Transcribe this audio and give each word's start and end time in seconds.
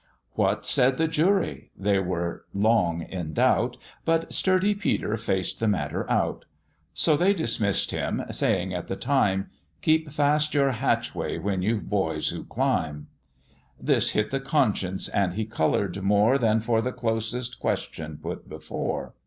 "What 0.33 0.65
said 0.65 0.97
the 0.97 1.07
jury?" 1.07 1.69
they 1.77 1.99
were 1.99 2.45
long 2.55 3.03
in 3.03 3.33
doubt, 3.33 3.77
But 4.03 4.33
sturdy 4.33 4.73
Peter 4.73 5.15
faced 5.15 5.59
the 5.59 5.67
matter 5.67 6.09
out: 6.09 6.45
So 6.91 7.15
they 7.15 7.35
dismissed 7.35 7.91
him, 7.91 8.23
saying 8.31 8.73
at 8.73 8.87
the 8.87 8.95
time, 8.95 9.51
"Keep 9.83 10.09
fast 10.09 10.55
your 10.55 10.71
hatchway 10.71 11.37
when 11.37 11.61
you've 11.61 11.87
boys 11.87 12.29
who 12.29 12.45
climb." 12.45 13.09
This 13.79 14.09
hit 14.17 14.31
the 14.31 14.39
conscience, 14.39 15.07
and 15.07 15.35
he 15.35 15.45
colour'd 15.45 16.01
more 16.01 16.39
Than 16.39 16.61
for 16.61 16.81
the 16.81 16.91
closest 16.91 17.59
questions 17.59 18.21
put 18.23 18.49
before. 18.49 19.13